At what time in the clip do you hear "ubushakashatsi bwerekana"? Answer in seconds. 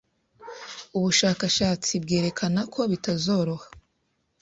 0.97-2.59